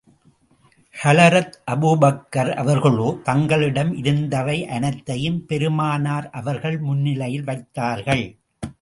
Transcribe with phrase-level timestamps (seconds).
[0.95, 8.25] Hazrat Abu Bakr அவர்களோ தங்களிடம் இருந்தவை அனைத்தையும் பெருமானார் அவர்கள் முன்னிலையில் வைத்தார்கள்.